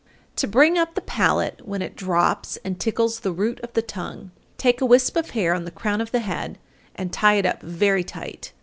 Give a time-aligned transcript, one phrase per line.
[0.37, 4.31] To bring up the palate when it drops and tickles the root of the tongue,
[4.57, 6.57] take a wisp of hair on the crown of the head
[6.95, 8.51] and tie it up very tight.